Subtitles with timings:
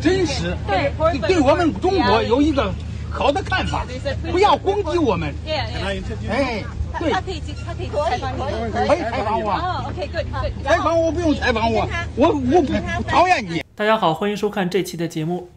[0.00, 0.92] 真实，对
[1.26, 2.72] 对我们中国有一个
[3.10, 3.84] 好的看法，
[4.30, 5.34] 不要攻击我们。
[5.46, 6.62] 哎，
[6.98, 8.46] 对他，可以，他可以采访你吗？
[8.72, 10.64] 可以采访我，哦，OK，good，good。
[10.64, 12.72] 采访我不用采访我，我我不
[13.08, 13.62] 讨厌你。
[13.74, 15.50] 大家好，欢迎收看这期的节目。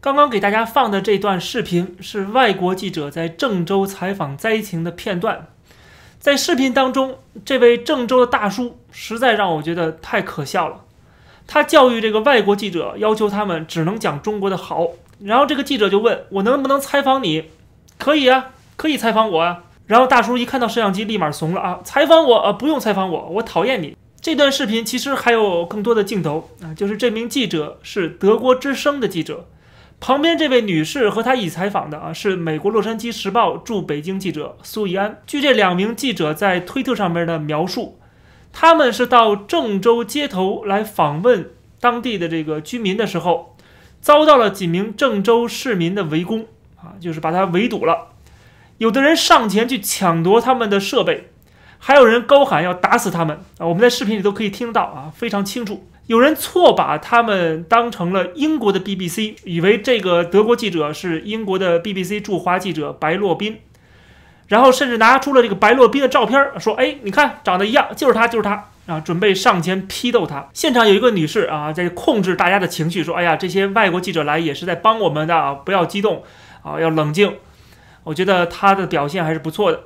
[0.00, 5.48] 刚刚给大家放的这段视频是外国记者在郑州采访灾情的片段。
[6.20, 10.84] 在视频当中，这位郑州的大叔实在让我觉得太可笑了。
[11.48, 14.88] 他教育这个外国记者，要求他们只能讲中国的好。
[15.24, 17.46] 然后这个记者就问我能不能采访你？
[17.96, 19.64] 可以啊，可以采访我啊。
[19.86, 23.96] 然后大叔一看到摄像机，立马怂了啊，采访我啊，不用采访我，我讨厌你。
[24.20, 29.48] 这段视频其实还有更多的镜头啊，就是这名记者是德国之声的记者，
[29.98, 35.22] 旁边这位女士和他一起采访的啊是美国《洛杉矶时报》驻北京记者苏怡安。
[35.26, 37.98] 据这两名记者在推特上面的描述，
[38.52, 43.56] 他们是到郑州街头来访问当地的这个居民的时候，
[44.00, 48.08] 遭到了几名郑州市民的围攻啊，就是把他围堵了。
[48.78, 51.30] 有的人上前去抢夺他们的设备，
[51.78, 53.66] 还有人高喊要打死他们啊！
[53.66, 55.88] 我们在视频里都可以听到啊，非常清楚。
[56.06, 63.58] 有人错把他们当成了英国的 BBC，以为这个德国记者是英国的 BBC 驻华记者白洛宾，
[64.48, 70.48] 然后甚至拿出了这个白洛宾的照片，说：“哎，你看长得一样，就是他，就是他啊！”准备上前批斗他。
[70.52, 76.24] 现场有一个女士啊，在控制大家的情绪，说：“哎呀，这些外国记者来也是在帮我们的啊，不要激动
[76.62, 77.36] 啊，要冷静。”
[78.04, 79.82] 我觉得他的表现还是不错的。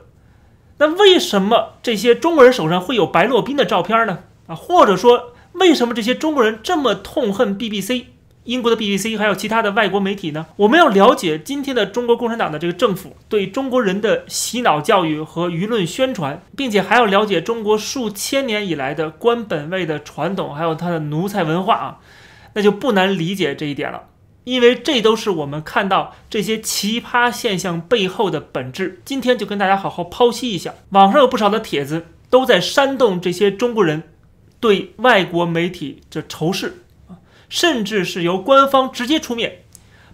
[0.79, 4.21] 那为什么这些中国人手上会有白洛宾的照片呢？
[4.47, 8.05] 啊，或者说为什么这些中国人这么痛恨 BBC、
[8.45, 10.47] 英国的 BBC 还有其他的外国媒体呢？
[10.57, 21.99] 我们要了解今天的中国共产党的这个政府对中国人的洗脑教育和舆论宣传，并且还要了解中国数千年以来的官本位的传统，还有它的奴才文化啊，
[22.55, 24.09] 那就不难理解这一点了。
[24.43, 29.01] 因为这都是我们看到这些奇葩现象背后的本质。
[29.05, 30.75] 今天就跟大家好好剖析一下。
[30.91, 34.03] 网上有不少的帖子都在煽动这些中国人
[34.59, 36.82] 对外国媒体的仇视，
[37.53, 39.65] 甚至是由官方直接出面，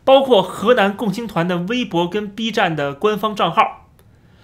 [0.03, 3.87] 包括河南共青团的微博跟 B 站的官方账号，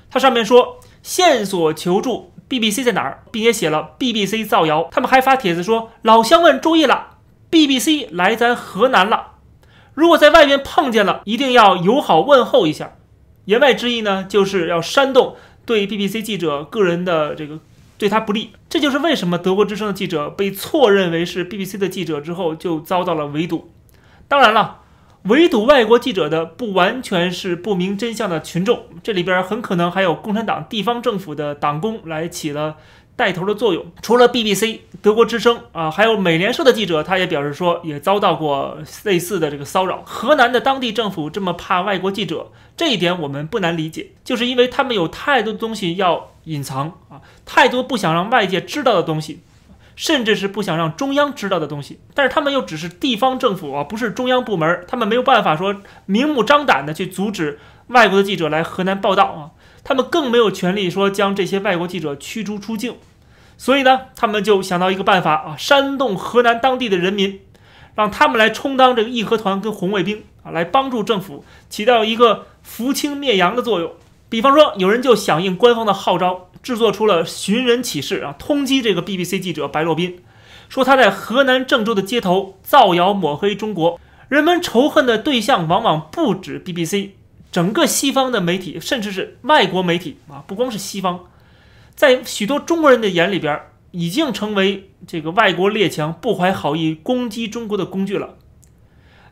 [0.08, 4.88] 它上面说线索求助 BBC 在哪儿，并且写了 BBC 造谣。
[4.92, 7.16] 他们还发帖子说老乡们注意了
[7.50, 9.32] ，BBC 来咱河南了。
[9.94, 12.92] 如果在外面碰见了，一定要友好问候一下。
[13.46, 15.34] 言外之意呢，就是要煽动
[15.66, 17.58] 对 BBC 记者个人的这个
[17.96, 18.52] 对他不利。
[18.68, 23.70] 这就是为什么德国之声的记者被错认为是 BBC 的记者之后，就遭到了围堵。
[24.26, 24.80] 当然了，
[25.24, 32.76] 围堵外国记者的不完全是不明真相的群众，这里边很可能还有共产党地方政府的党工来起了。
[33.16, 40.02] 带头的作用，除了 BBC、德国之声啊，还有美联社的记者，他也表示说，也遭到过类似的这个骚扰。
[40.04, 49.42] 河南的当地政府这么怕外国记者，这一点我们不难理解，就是因为他们有太多东西要隐藏啊，太多不想让外界知道的东西，
[49.94, 52.00] 甚至是不想让中央知道的东西。
[52.14, 55.76] 但是他们又只是地方政府啊，不是中央部门，他们没有办法说
[56.06, 59.54] 明目张胆的去阻止外国的记者来河南报道啊。
[59.84, 62.96] 他们更没有权利说将这些外国记者驱逐出境，
[63.58, 67.40] 所以呢，他们就想到一个办法啊，煽动河南当地的人民，
[67.94, 73.92] 让他们来充当这个义和团跟红卫兵啊，来帮助政府起到一个扶清灭洋的作用。
[74.30, 80.18] 比方说，有人就响应官方的号召，制作出了寻人启事啊，通缉这个 BBC 记者白洛宾，
[80.68, 84.00] 说他在河南郑州的街头造谣抹黑中国。
[84.28, 87.10] 人们仇恨的对象往往不止 BBC。
[87.54, 91.26] 整个西方的媒体，甚至是外国媒体啊，不光是西方，
[91.94, 93.60] 在许多中国人的眼里边，
[93.92, 98.34] 已经成为这个外国列强不怀好意攻击中国的工具了。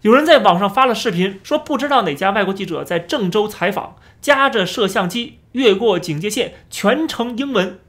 [0.02, 7.80] 有人在网上发了视频，说不知道哪家外国记者在郑州采访，夹着摄像机越过警戒线，全程英文。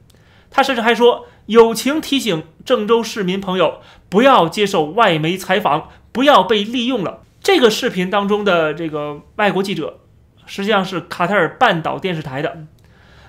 [0.50, 7.22] 他甚至还说，友情提醒郑州市民朋友不要接受外媒采访，不要被利用了。
[7.40, 10.00] 这个视频当中的这个外国记者。
[10.46, 12.64] 实际上是卡塔尔半岛电视台的，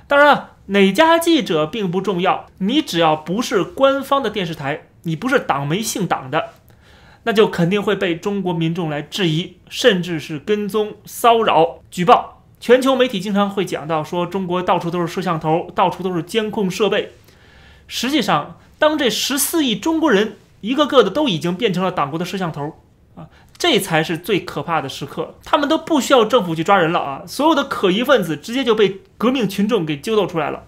[0.08, 6.50] 当然了，哪家记者并不重要，你只要不是官方的电视台，你不是党媒姓党的，
[7.24, 12.44] 那就肯定会被中国民众来质疑，甚至是跟踪、骚扰、举报。
[12.60, 17.12] 全球媒体经常会讲到说，中国到处都是摄像头，到处都是监控设备。
[17.88, 22.80] 实际上，当这十四亿中国人一个个的都已经变成了党国的摄像头
[23.16, 23.28] 啊。
[23.58, 27.24] 这才是最可怕的时刻，他们都不需要政府去抓人了啊！
[27.26, 30.64] 所有的可疑分子直接就被革命群众给揪斗出来了。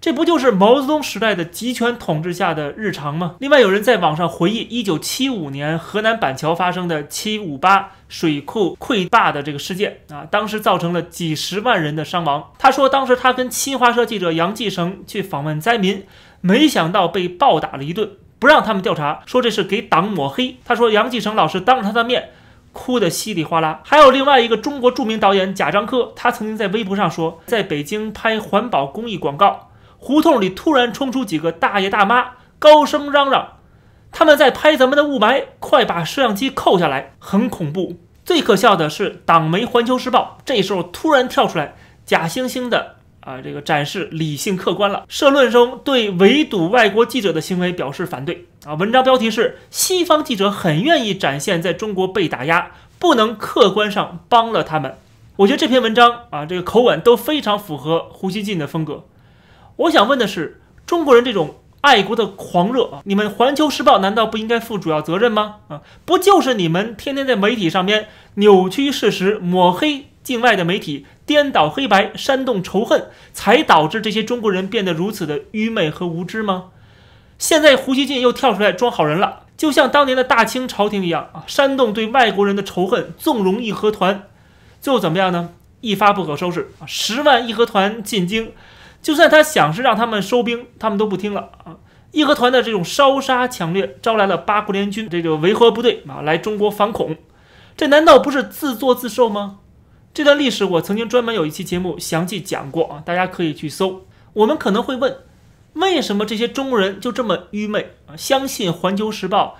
[0.00, 3.36] 这不就是毛泽东时代的集权统治下的日常吗？
[3.38, 12.50] 另外，有人在网上回忆1975年河南板桥发生的758水库溃坝的这个事件啊，当时造成了几十万人的伤亡。
[12.58, 16.04] 他说，当时他跟新华社记者杨继成去访问灾民，
[16.40, 18.10] 没想到被暴打了一顿，
[18.42, 20.56] 不让他们调查，说这是给党抹黑。
[20.64, 22.30] 他说，杨继成老师当着他的面。
[22.72, 23.82] 哭得稀里哗啦。
[23.84, 33.58] 还有另外一个中国著名导演贾樟柯，他曾经在微博上说，在北京拍环保公益广告，胡同里突然冲出几个大爷大妈，高声嚷嚷
[34.10, 38.00] ：“他们在拍咱们的雾霾，快把摄像机扣下来！”很恐怖。
[38.24, 42.96] 最可笑的是，党媒《环球时报》这时候突然跳出来，假惺惺的。
[43.22, 45.04] 啊，这个展示理性客观了。
[45.08, 48.46] 社论中对围堵外国记者的行为表示反对。
[48.64, 54.96] 啊，文章标题是“西方记者很愿意展现在中国被打压，不能客观上帮了他们”。
[55.36, 59.04] 我觉得这篇文章啊，这个口吻都非常符合胡锡进的风格。
[59.76, 65.58] 我想问的是，中国人这种爱国的狂热啊，你们《环球时报》难道不应该负主要责任吗？
[65.68, 70.06] 啊，不就是你们天天在媒体上面扭曲事实、抹黑？
[70.22, 76.70] 境外的媒体颠倒黑白、煽动仇恨，才导致这些中国人变得如此的愚昧和无知吗？
[77.38, 84.28] 现在胡锡进又跳出来装好人了，就像当年的大清朝廷一样啊，煽动对外国人的仇恨，纵容义和团，
[84.80, 85.50] 最后怎么样呢？
[85.80, 86.86] 一发不可收拾啊！
[86.86, 88.52] 十万义和团进京，
[89.02, 91.74] 就算他想是让他们收兵，他们都不听了啊！
[92.12, 97.16] 义和团的这种烧杀抢掠，招来了八国联军这个维和部队啊，来中国反恐，
[97.76, 99.58] 这难道不是自作自受吗？
[100.14, 104.04] 这段历史我曾经专门有一期节目详细讲过啊，大家可以去搜。
[104.34, 105.16] 我们可能会问，
[105.72, 108.14] 为什么这些中国人就这么愚昧啊？
[108.14, 109.56] 相信《环球时报》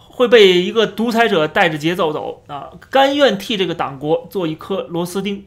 [0.00, 2.70] 会被一个独裁者带着节奏走啊？
[2.88, 5.44] 甘愿替这个党国做一颗螺丝钉？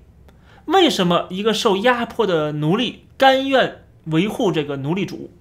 [0.65, 5.31] 为什么一个受压迫的奴隶甘愿维护这个奴隶主？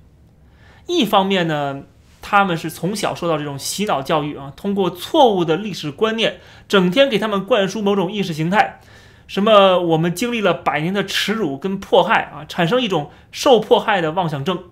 [0.87, 1.83] 一方面呢，
[2.23, 8.81] 他们是从小受到这种洗脑教育啊，通过错误的历史观念，整天给他们灌输某种意识形态。
[9.26, 9.81] 什么？
[9.81, 14.65] 我们经历了百年的耻辱跟迫害啊，产生一种受迫害的妄想症，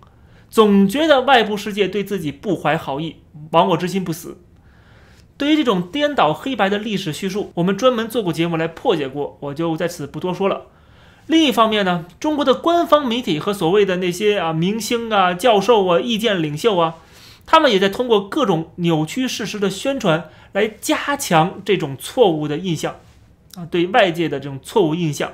[0.51, 3.17] 总觉得外部世界对自己不怀好意，
[3.53, 4.39] 亡我之心不死。
[5.39, 10.67] 对于这种颠倒黑白的历史叙述，我们专门做过节目来破解过，我就在此不多说了。
[11.27, 16.97] 另一方面呢，中国的官方媒体和所谓的那些啊明星啊、教授啊、意见领袖啊，
[17.47, 22.97] 他们也在通过各种扭曲事实的宣传来加强这种错误的印象。
[23.55, 25.33] 啊，对外界的这种错误印象，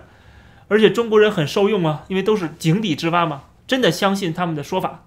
[0.66, 5.04] 而且中国人很受用啊，因为都是井底之蛙嘛，真的相信他们的说法。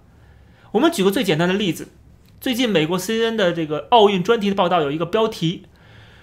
[0.72, 1.88] 我们举个最简单的例子，
[2.40, 5.64] 最近美国 CNN 的这个奥运专题的报道有一个标题，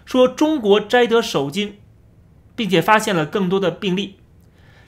[0.06, 1.77] 说中国摘得首金，
[2.56, 4.15] 并且发现了更多的病例。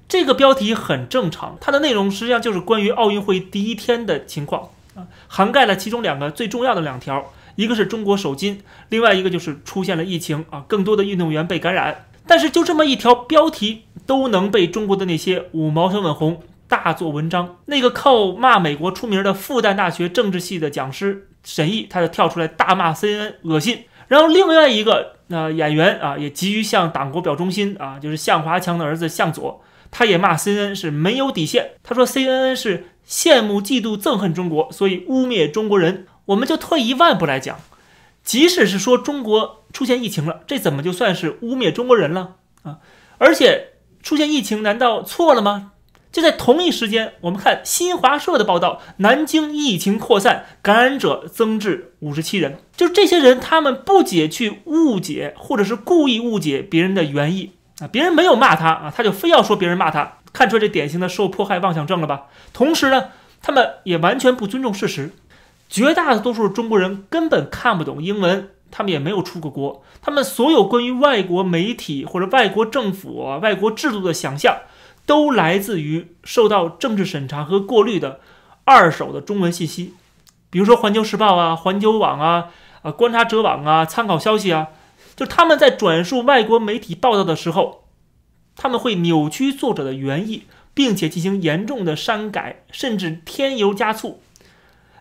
[0.08, 7.32] 这个标题很正常，它的内容实际上就是关于奥运会第一天的情况啊，涵盖了其中两个最重要的两条。
[7.62, 8.60] 一个是中国首金，
[8.90, 12.06] 另外一个就是出现了疫情啊，更多的运动员被感染。
[12.26, 17.58] 但是就这么一条标题都能被中国的那些五毛小粉红大做文章。
[17.66, 23.84] 那个靠骂美国出名的复旦大学政治系的讲师沈毅，他就跳出来大骂 CNN 恶心。
[24.08, 29.62] 然后另外一个呃演员啊，也急于向党国表忠心啊，就是向华强的儿子向佐，
[29.92, 31.72] 他也骂 CNN 是没有底线。
[31.84, 36.08] 他说 CNN 是羡慕、嫉妒、憎恨中国，所以污蔑中国人。
[36.32, 37.60] 我们就退一万步来讲，
[38.24, 42.78] 即使是说中国出现疫情了，这怎么就算是污蔑中国人了啊？
[43.18, 45.72] 而且出现疫情难道错了吗？
[46.12, 52.58] 就在同一时间，我们看新华社的报道，南京疫情扩散，感染者增至五十七人。
[52.76, 57.88] 就是这些人，他们不解去误解，或者是故意误解别人的原意啊。
[57.88, 62.28] 别人没有骂他啊，他就非要说别人骂他，看出这典型的受迫害妄想症了吧？
[62.52, 63.10] 同时呢，
[63.42, 65.12] 他们也完全不尊重事实。
[65.72, 74.58] 绝大多数中国人根本看不懂英文，他们也没有出过国，他们所有关于外国媒体或者外国政府、外国制度的想象，
[75.06, 78.20] 都来自于受到政治审查和过滤的
[78.66, 79.94] 二手的中文信息，
[80.50, 82.50] 比如说《环球时报》啊、环球网啊、
[82.82, 84.68] 啊观察者网啊、参考消息啊，
[85.16, 87.86] 就他们在转述外国媒体报道的时候，
[88.58, 94.22] 他们会扭曲作者的原意，并且进行严重的删改，甚至添油加醋。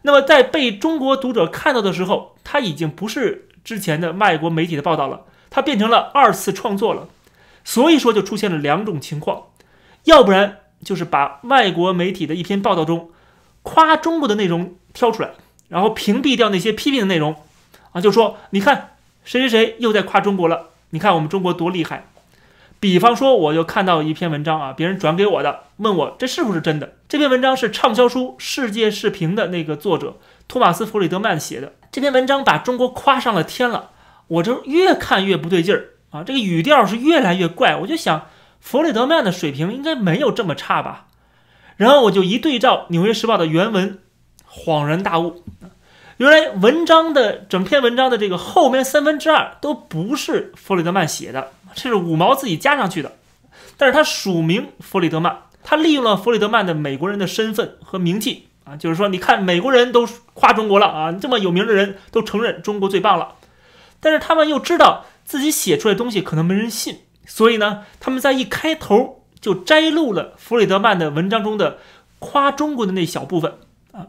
[0.03, 7.09] 那么，在被中国读者看到的时候，他已经不是之前的外国媒体的报道了，它变成了二次创作了。
[7.65, 9.49] 所以说，就出现了两种情况：
[10.05, 13.11] 要不然就是把外国媒体的一篇报道中
[13.63, 15.33] 夸中国的内容挑出来，
[15.69, 17.37] 然后屏蔽掉那些批评的内容，
[17.93, 22.07] 啊，就说你看谁谁谁又在夸中国了，你看我们中国多厉害。
[22.81, 26.95] 比方说，我就看到一篇文章啊，别人转给我的，问我这是不是真的？
[27.11, 31.73] 这篇文章是畅销书《世界视频》的那个作者托马斯·弗里德曼写的。
[31.91, 33.91] 这篇文章把中国夸上了天了，
[34.29, 36.23] 我就越看越不对劲儿啊！
[36.23, 38.29] 这个语调是越来越怪，我就想
[38.61, 41.09] 弗里德曼的水平应该没有这么差吧？
[41.77, 43.99] 然后我就一对照《纽约时报》的原文，
[44.49, 45.43] 恍然大悟，
[46.19, 53.17] 原来文章的整篇文章的这个后面三分之二都不是弗里德曼写的，这是五毛自己加上去的，
[53.77, 55.37] 但是他署名弗里德曼。
[55.71, 63.37] 他利用了弗里德曼的美国人的身份和名气啊，就是说，你看美国人都夸中国了啊，这么有名的人都承认中国最棒了，
[64.01, 71.79] 但是他们又知道自己写出来东西可能没人信，所以呢，他们在一开头就摘录了弗里德曼的文章中的
[72.19, 73.55] 夸中国的那小部分
[73.93, 74.09] 啊，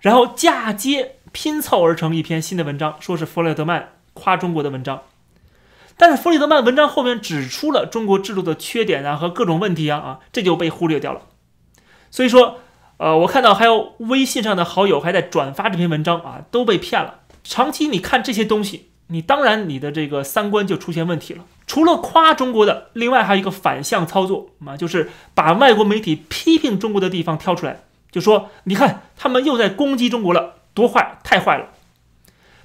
[0.00, 5.02] 然后嫁接拼凑而成一篇新的文章，说是弗里德曼夸中国的文章。
[5.98, 11.22] 但是弗里德曼文章后面指出了中国制度的缺点啊和各种问题啊啊，这就被忽略掉了。
[12.10, 12.60] 所以说，
[12.98, 17.20] 呃，我看到还有微信上的好友还在转发这篇文章啊，都被骗了。
[17.42, 21.44] 长期你看这些东西，你当然你的这个三观就出现问题了。
[21.66, 31.68] 除了夸中国的，另外还有一个反向操作啊，就是把外国媒体批评中国的地方挑出来，就说你看他们又在攻击中国了，多坏，太坏了。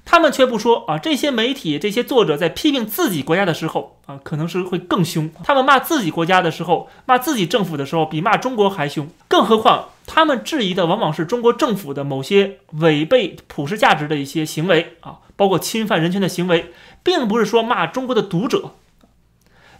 [0.03, 5.29] 他们却不说啊，这些媒体、这些作者在批评自己国家的时候啊，可能是会更凶。
[5.43, 9.07] 他们骂自己国家的时候，骂自己政府的时候，比骂中国还凶。
[9.27, 18.71] 更何况，他们质疑的往往是中国政府的某些违背普世价值的一些行为啊，包括侵犯人权的行为，并不是说骂中国的读者。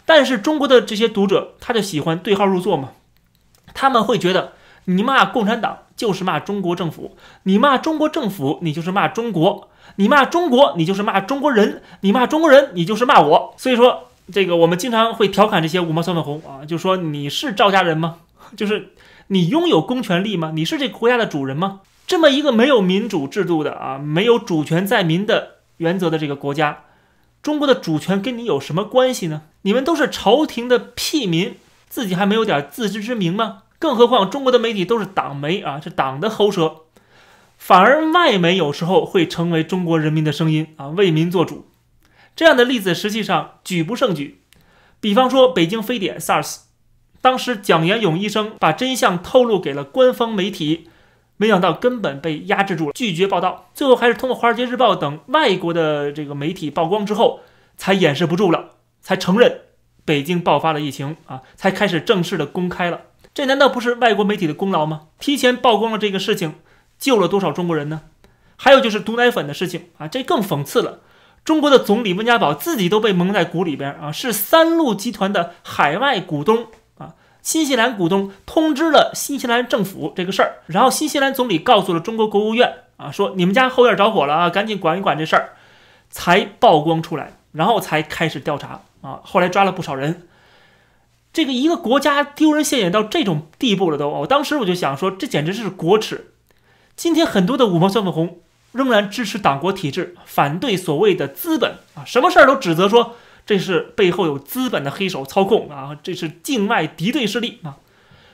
[0.06, 2.90] 但是中国的这些读者，他就喜欢对号入座嘛，
[3.74, 4.52] 他们会觉得
[4.86, 9.68] 你骂共产党就是骂中国政府，你骂中国政府，你就是骂中国。
[9.94, 13.54] 你骂中国，你就是骂中国人；你骂中国人，你就是骂我。
[13.56, 18.16] 所以说，这个我们经常会调侃这些五毛小粉红啊，就说你是赵家人吗？
[18.56, 18.88] 就是
[19.28, 20.50] 你拥有公权力吗？
[20.56, 21.82] 你是这个国家的主人吗？
[22.08, 26.80] 这么一个没有民主制度的啊，没有主权在民的原则的这个国家，
[27.40, 29.42] 中国的主权跟你有什么关系呢？
[29.62, 31.54] 你们都是朝廷的屁民，
[31.88, 33.62] 自己还没有点自知之明吗？
[33.82, 36.82] 更何况中国的媒体都是党媒啊，是党的喉舌。
[37.58, 41.66] 反而外媒有时候会成为中国人民的声音啊，为民做主。
[42.36, 44.40] 这样的例子实际上举不胜举。
[45.00, 46.60] 比方说北京非典 SARS，
[47.20, 50.88] 当时蒋延勇医生把真相透露给了官方媒体，
[51.36, 53.68] 没想到根本被压制住了，拒绝报道。
[53.74, 57.40] 最后还是通过《华尔街日报》等外国的这个媒体曝光之后，
[57.76, 59.62] 才掩饰不住了，才承认
[60.04, 63.00] 北京爆发了疫情啊，才开始正式的公开了。
[63.34, 65.08] 这难道不是外国媒体的功劳吗？
[65.18, 66.54] 提前曝光了这个事情。
[66.98, 68.02] 救了多少中国人呢？
[68.54, 71.00] 还有就是毒奶粉的事情啊，这更讽刺了。
[71.44, 85.54] 中国的总理温家宝自己都被蒙在鼓里边啊，是三鹿集团的海外股东啊，新西兰股东通知了新西兰政府这个事儿，然后新西兰总理告诉了中国国务院啊，说你们家后院着火了啊，赶紧管一管这事儿，
[86.08, 90.28] 才曝光出来，然后才开始调查啊，后来抓了不少人。
[91.32, 96.32] 这个一个国家丢人现眼到这种地步了都，我当时我就想说，这简直是国耻。
[96.94, 98.40] 今天很多的五毛小粉红
[98.72, 107.76] 仍然支持党国体制，反对所谓的资本啊，什么事儿都指责说这是背后有资本的黑手操控啊，这是境外敌对势力啊。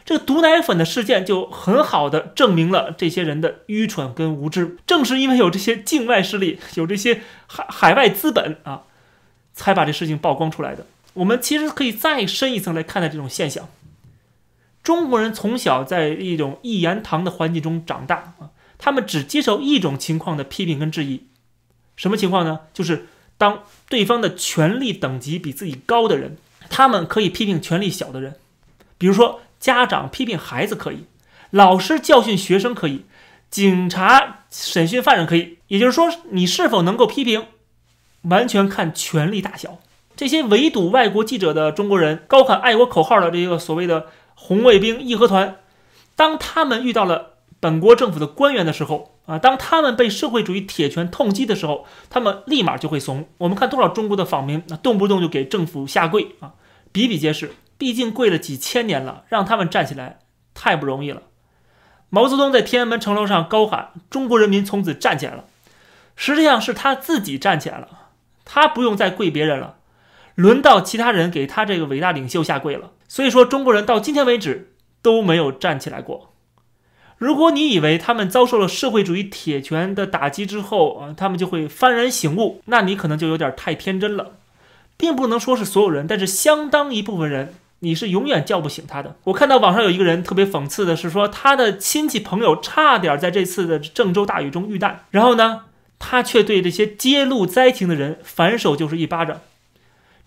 [0.04, 4.76] 这个毒奶粉的事件就很好的证明了这些人的愚蠢跟无知。
[4.86, 8.82] 正是因为有这些境外势力，有这些海海外资本啊，
[9.52, 10.86] 才把这事情曝光出来的。
[11.18, 13.68] 我们其实可以再深一层来看待这种现象。
[14.82, 21.24] 中国人从小在一种一言堂的环境中长大啊，他们只接受一种情况的批评跟质疑，
[21.96, 22.60] 什么情况呢？
[22.72, 26.36] 就是当对方的权力等级比自己高的人，
[26.70, 28.36] 他们可以批评权力小的人。
[28.96, 31.04] 比如说，家长批评孩子可以，
[31.50, 33.04] 老师教训学生可以，
[33.50, 35.58] 警察审讯犯人可以。
[35.66, 37.46] 也就是说，你是否能够批评，
[38.22, 39.80] 完全看权力大小。
[40.18, 44.08] 这些围堵外国记者的中国人，高喊爱国口号的这个所谓的。
[44.40, 45.56] 红卫兵义和团，
[46.14, 53.26] 当他们遇到了本国政府的官员的时候啊，当他们被社会主义铁拳痛击的时候，他们立马就会怂。
[53.38, 56.52] 我们看多少中国的访民，那动不动就给政府下跪啊，
[56.92, 57.50] 比比皆是。
[57.76, 60.20] 毕竟跪了几千年了，让他们站起来
[60.54, 61.22] 太不容易了。
[62.10, 65.46] 毛泽东在天安门城楼上高喊：“中国人民从此站起来了。”
[66.14, 67.88] 实际上是他自己站起来了，
[68.44, 69.77] 他不用再跪别人了。
[70.38, 74.70] 轮到其他人给他这个伟大领袖下跪了，所以说中国人到今天为止
[75.02, 76.32] 都没有站起来过。
[77.16, 84.36] 如果你以为他们遭受了社会主义铁拳的打击之后啊，他们就会幡然醒悟，那你可能就有点太天真了，
[84.96, 89.16] 并不能说是所有人，但是相当一部分人你是永远叫不醒他的。
[89.24, 95.62] 我看到网上有一个人特别讽刺的是说，他的亲戚朋友差点在这次的郑州大雨中遇难，然后呢，
[95.98, 99.40] 他却对这些揭露灾情的人反手就是一巴掌。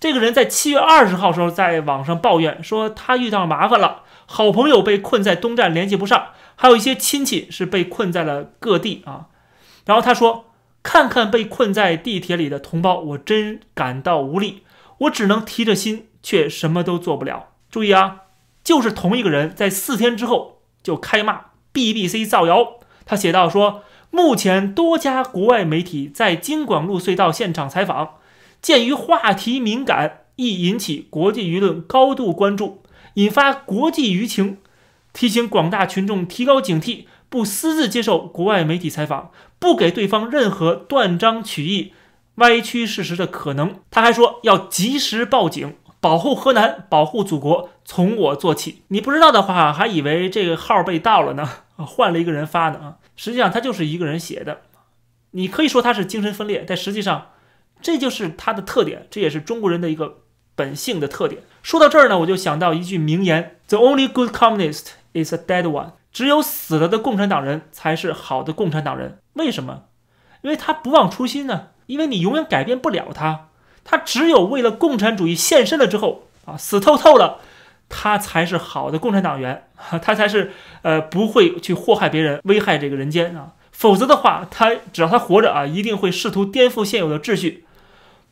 [0.01, 9.27] 这个人在七月二十号时候在网上抱怨说，他遇到麻烦了，好朋友被困在东站联系不上，还有一些亲戚是被困在了各地啊。
[9.85, 10.45] 然后他说
[10.81, 14.63] ：“看看被困在地铁里的同胞，我真感到无力，
[15.01, 17.49] 我只能提着心。”却什么都做不了。
[17.69, 18.21] 注意啊，
[18.63, 22.73] 就是同一个人在四天之后就开骂 BBC 造谣。
[23.05, 28.17] 他写道说，目前多家国外媒体在京广路隧道现场采访，
[28.61, 32.83] 鉴于话题敏感，易引起国际舆论高度关注，
[33.15, 34.57] 引发国际舆情，
[35.13, 41.93] 提醒广大群众提高警惕，不私自接受国外媒体采访，不给对方任何断章取义、
[42.35, 43.79] 歪曲事实的可能。
[43.89, 45.75] 他还说要及时报警。
[45.99, 48.81] 保护河南，保护祖国，从我做起。
[48.87, 52.97] 你不知道的话，还以为这个号被盗了呢， 换了一个人发的啊。
[53.15, 54.61] 实际上他就是一个人写的。
[55.29, 57.27] 你可以说他是精神分裂，但实际上
[57.81, 60.19] 这就是他的特点，这也是中国人的一个
[60.55, 61.41] 本性的特点。
[61.63, 69.19] 说到这儿呢，我就想到一句名言：“The only good communist is a dead one。”只有死了的共产党人才是好的共产党人。
[69.33, 69.83] 为什么？
[70.41, 71.69] 因为他不忘初心呢。
[71.87, 73.47] 因为你永远改变不了他。
[73.83, 77.39] 他只有为了共产主义献身了之后啊，死透透了，
[77.89, 79.67] 他才是好的共产党员，
[80.01, 83.53] 他才是呃不会去祸害别人、危害这个人间啊。
[83.71, 87.65] 否则的话，他只要他活着啊，一定会试图颠覆现有的秩序，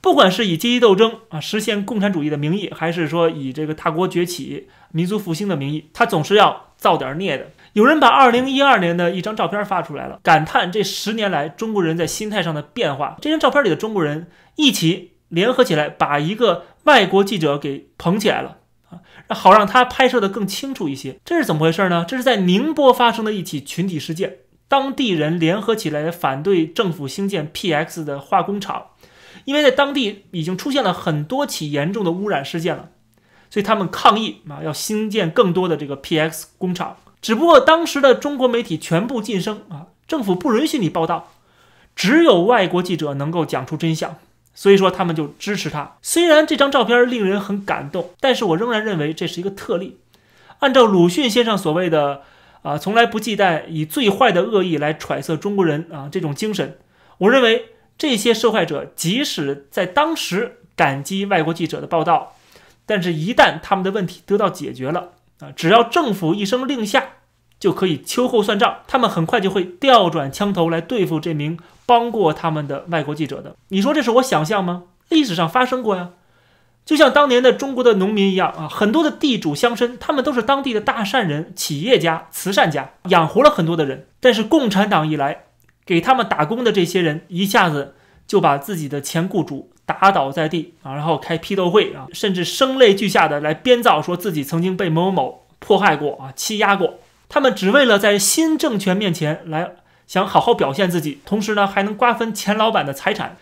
[0.01, 7.51] 不管是以阶级斗争啊实现共产主义的名义，还是说以这个大国崛起、民族复兴的名义，他总是要造点孽的。
[7.73, 13.17] 有人把二零一二年的一张照片发出来了，感叹这十年来中国人在心态上的变化。
[13.21, 15.11] 这张照片里的中国人一起。
[15.29, 18.57] 联合起来把一个外国记者给捧起来了
[18.89, 18.97] 啊，
[19.29, 21.19] 好让他拍摄的更清楚一些。
[21.23, 22.03] 这是怎么回事呢？
[22.07, 24.37] 这是在宁波发生的一起群体事件，
[24.67, 28.87] 当地人联合起来反对政府兴建 PX 的化工厂，
[29.45, 32.89] 因为在当地已经出现了很多起严重的污染事件了，
[33.49, 36.97] 所以他们抗议啊，要兴建更多的这个 PX 工厂。
[37.21, 41.31] 只不过当时的中国媒体全部晋升啊，政府不允许你报道，
[41.95, 44.17] 只有外国记者能够讲出真相。
[44.55, 45.95] 所以说他们就支持他。
[46.01, 49.97] 虽然这张照片令人很感动，但是我仍然认为这是一个特例。
[50.57, 52.23] 按照鲁迅先生所谓的
[52.63, 56.77] “啊，从来不忌惮以最坏的恶意来揣测中国人啊”这种精神，
[57.19, 62.33] 我认为这些受害者即使在当时感激外国记者的报道，
[62.87, 65.09] 但是一旦他们的问题得到解决了
[65.39, 67.03] 啊，只要政府一声令下，
[67.59, 71.59] 就可以秋后算账，他们很快就会调转枪头来对付这名。
[71.85, 74.83] 帮过他们的外国记者的，你说这是我想象吗？
[75.09, 76.09] 历史上发生过呀，
[76.85, 84.05] 就像当年的中国的农民一样啊，很多的地主乡绅，他们都是当地的大善人、企业家、慈善家，养活了很多的人。
[84.19, 85.45] 但是共产党一来，
[85.89, 87.95] 给他们打工的这些人一下子
[88.27, 99.77] 就把自己的前雇主打倒在地啊，然后开批斗会啊，甚至声泪俱下的来编造说自己曾经被某某某迫害过啊、欺压过，他们只为了在新政权面前来。
[100.05, 103.37] 想好好表现自己，同时呢还能瓜分钱老板的财产，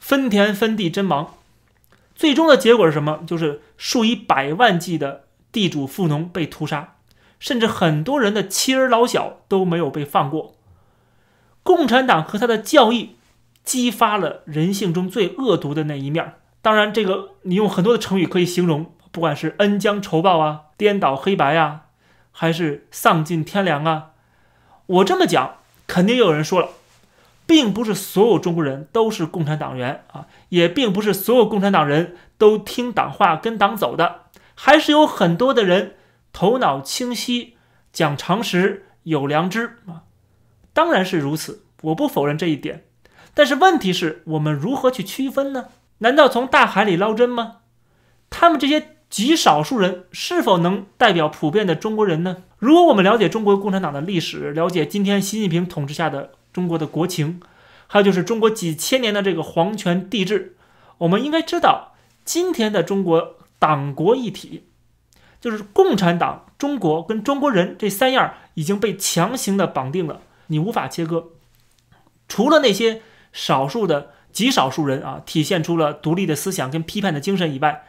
[0.00, 1.34] 分田分地真忙。
[2.16, 3.20] 最终的结果是什么？
[3.24, 6.94] 就是数以百万计的地主富农被屠杀，
[7.38, 10.56] 甚至很多人的妻儿老小都没有被放过。
[11.68, 13.16] 共产党和他的教义
[13.62, 16.32] 激发了人性中最恶毒的那一面。
[16.62, 21.82] 当然，这个你用很多的成语可以形容，不管是恩将仇报啊、颠倒黑白啊，
[22.32, 24.12] 还是丧尽天良啊，
[24.86, 25.56] 我这么讲。
[25.86, 26.68] 肯定有人说了，
[27.44, 34.22] 并不是所有中国人都是共产党员啊，也并不是所有共产党人都听党话跟党走的，
[34.54, 35.96] 还是有很多的人
[36.32, 37.58] 头脑清晰、
[37.92, 40.07] 讲常识、有良知啊。
[40.78, 42.84] 当然是如此，我不否认这一点。
[43.34, 45.64] 但是问题是我们如何去区分呢？
[45.98, 47.56] 难道从大海里捞针吗？
[48.30, 48.94] 他们这些。
[49.10, 52.42] 极少数人是否能代表普遍的中国人呢？
[52.58, 57.40] 如果我们了解中国共产党的历史，了解今天习近平统治下的中国的国情，
[57.86, 60.56] 还有就是中国几千年的这个皇权帝制，
[60.98, 61.94] 我们应该知道，
[62.26, 64.64] 今天的中国党国一体，
[65.40, 71.28] 就是共产党、中国跟中国人这三样已经被强行的绑定了，你无法切割。
[72.28, 73.00] 除了那些
[73.32, 77.84] 少数的极少数人啊，体现出了独立的思想跟批判的精神以外。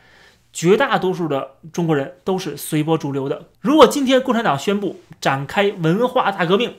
[0.51, 3.49] 绝大多数的中国人都是随波逐流的。
[3.61, 6.73] 如果今天共产党宣布展开文化大革命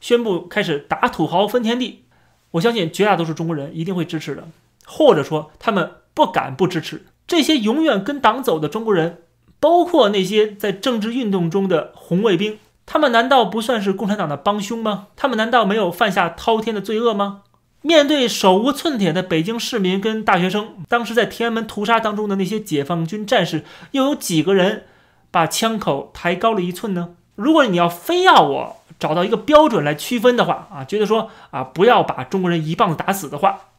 [0.00, 2.04] 宣布开始打土豪分田地，
[2.52, 4.48] 我相信绝大多数中国人一定会支持的，
[4.86, 7.04] 或者说他们不敢不支持。
[7.26, 9.18] 这些永远跟党走的中国人，
[9.60, 12.58] 包括那些在政治运动中的红卫兵，
[12.92, 15.06] 他们难道不算是共产党的帮凶吗？
[15.16, 17.40] 他们难道没有犯下滔天的罪恶吗？
[17.80, 24.84] 面对手无寸铁的北京市民跟大学生，当时在天安门屠杀当中的那些解放军战士，又有几个人
[25.30, 27.14] 把枪口抬高了一寸呢？
[27.34, 33.70] 如果你要非要我找到一个标准来区分的话，啊，觉得说啊不要把中国人一棒子打死的话，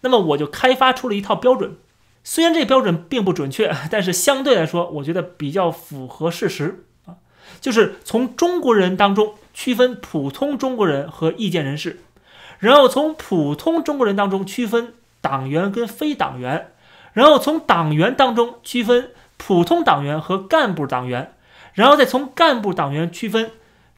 [0.00, 1.76] 那么我就开发出了一套标准。
[2.24, 6.86] 虽然这标准并不准确，但是相对来说，我觉得比较符合事实，
[7.60, 12.00] 就是从中国人当中区分普通中国人和意见人士。
[12.58, 16.72] 然后从普通中国人当中区分党员跟非党员，
[17.12, 21.34] 然后从党员当中区分普通党员和干部党员，
[21.74, 23.50] 然后再从干部党员区分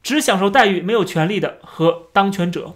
[0.03, 2.75] 只享受待遇没有权利的和当权者。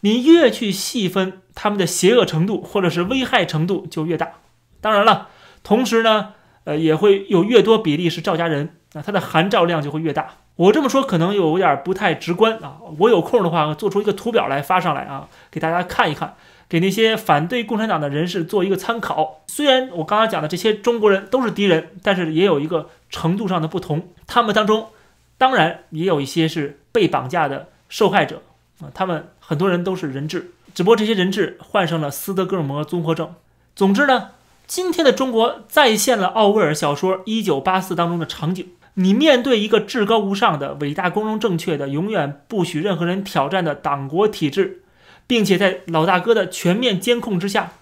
[0.00, 4.32] 你越去细分他们的邪恶程度或者是危害程度就越大。
[4.80, 5.28] 当然了，
[5.62, 10.26] 同时呢，呃，也会有越多比例是赵家人，那它的含照量就会越大。
[10.56, 16.34] 我这么说可能有点不太直观啊，我有空的话做出一个图表来发上来啊，给大家看一看，
[16.66, 19.42] 给那些反对共产党的人士做一个参考。
[19.46, 24.08] 虽然我刚刚讲的这些中国人都是敌人，但是也有一个程度上的不同。
[24.26, 24.88] 他们当中
[25.36, 28.40] 当然也有一些是被绑架的受害者
[28.80, 33.34] 啊，他们很多人都是人质，只不过这些人质患上了斯德哥尔摩综合症。
[33.74, 34.30] 总之呢，
[34.66, 38.70] 今天的中国再现了奥威尔小说《一九八四》当中的场景。
[38.98, 44.82] 你面对一个至高无上的、伟大、光荣、正确的、永远不许任何人挑战的党国体制，
[45.26, 47.72] 并且在老大哥的全面监控之下，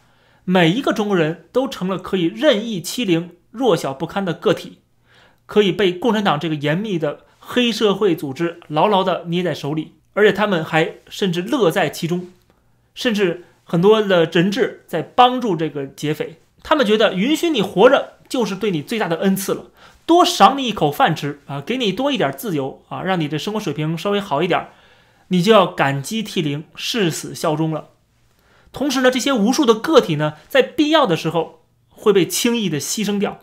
[0.45, 4.79] 每一个中国人都成了可以任意欺凌弱小不堪的个体，
[5.47, 12.29] 可以被共产党这个严密的黑社会组织牢牢地捏在手里，而且他们还甚至乐在其中，
[12.93, 19.67] 甚至很多的人质在帮助这个劫匪，他们觉得允许你活着就是对你最大的恩赐了。
[20.07, 24.69] 多赏你一口饭吃啊，给你多一点自由啊，让你的生活水平稍微好一点，
[25.29, 27.89] 你就要感激涕零、誓死效忠了。
[28.71, 33.39] 同时呢，这些无数的个体呢，在必要的时候会被轻易的牺牲掉，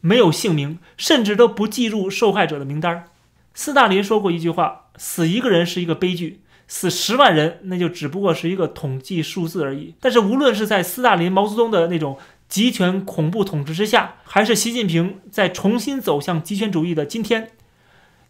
[0.00, 3.06] 没有姓名，甚至都不计入受害者的名单。
[3.52, 12.16] 斯大林说过一句话：“死一个人是一个悲剧，死十万人那就只不过是一个统计数字而已。”但是无论是在斯大林、毛泽东的那种。
[12.50, 17.52] 集权恐怖统治之下，还是习近平在重新走向极权主义的今天，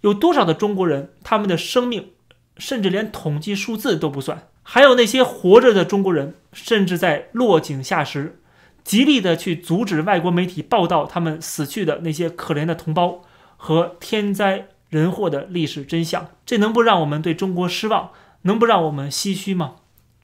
[0.02, 2.10] 有多少的中国人，他们的生命
[2.58, 4.46] 甚至连统计数字都不算？
[4.62, 8.38] 还有那些活着的中国人，甚至在落井下石，
[8.84, 13.22] 极力的去阻止外国媒体报道他们死去的那些可怜的同胞
[13.56, 16.28] 和天灾人祸的历史真相。
[16.44, 18.10] 这能不让我们对中国失望？
[18.42, 19.76] 能不让我们唏嘘吗？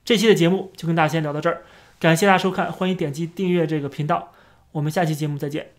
[0.04, 1.62] 这期的节目就跟大家先聊到这儿。
[1.98, 4.32] 感谢大家收看，欢迎点击订阅这个频道，
[4.72, 5.75] 我们下期节目再见。